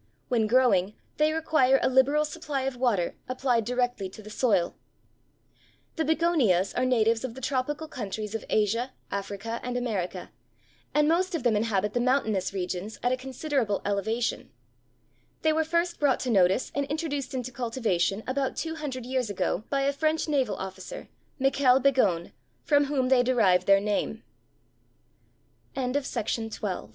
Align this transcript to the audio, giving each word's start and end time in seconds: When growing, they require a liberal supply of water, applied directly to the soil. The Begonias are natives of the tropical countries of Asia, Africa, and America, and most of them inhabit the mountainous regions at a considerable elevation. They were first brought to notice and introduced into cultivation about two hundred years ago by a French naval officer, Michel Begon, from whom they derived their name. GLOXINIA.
When 0.29 0.47
growing, 0.47 0.95
they 1.17 1.31
require 1.31 1.79
a 1.79 1.87
liberal 1.89 2.25
supply 2.25 2.61
of 2.63 2.75
water, 2.75 3.17
applied 3.29 3.65
directly 3.65 4.09
to 4.09 4.23
the 4.23 4.31
soil. 4.31 4.75
The 5.95 6.03
Begonias 6.03 6.73
are 6.73 6.85
natives 6.85 7.23
of 7.23 7.35
the 7.35 7.39
tropical 7.39 7.87
countries 7.87 8.33
of 8.33 8.43
Asia, 8.49 8.93
Africa, 9.11 9.59
and 9.61 9.77
America, 9.77 10.31
and 10.91 11.07
most 11.07 11.35
of 11.35 11.43
them 11.43 11.55
inhabit 11.55 11.93
the 11.93 11.99
mountainous 11.99 12.51
regions 12.51 12.97
at 13.03 13.11
a 13.11 13.15
considerable 13.15 13.79
elevation. 13.85 14.49
They 15.43 15.53
were 15.53 15.63
first 15.63 15.99
brought 15.99 16.19
to 16.21 16.31
notice 16.31 16.71
and 16.73 16.87
introduced 16.87 17.35
into 17.35 17.51
cultivation 17.51 18.23
about 18.25 18.55
two 18.57 18.77
hundred 18.77 19.05
years 19.05 19.29
ago 19.29 19.65
by 19.69 19.81
a 19.83 19.93
French 19.93 20.27
naval 20.27 20.55
officer, 20.55 21.09
Michel 21.37 21.79
Begon, 21.79 22.31
from 22.63 22.85
whom 22.85 23.09
they 23.09 23.21
derived 23.21 23.67
their 23.67 23.79
name. 23.79 24.23
GLOXINIA. 25.75 26.89